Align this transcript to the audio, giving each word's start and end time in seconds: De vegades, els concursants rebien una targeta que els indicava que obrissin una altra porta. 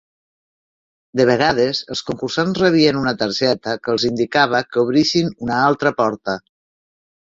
De 1.21 1.27
vegades, 1.31 1.83
els 1.97 2.01
concursants 2.09 2.63
rebien 2.63 2.99
una 3.03 3.15
targeta 3.23 3.79
que 3.85 3.97
els 3.97 4.09
indicava 4.13 4.67
que 4.73 4.85
obrissin 4.89 5.35
una 5.49 5.65
altra 5.71 5.99
porta. 6.05 6.43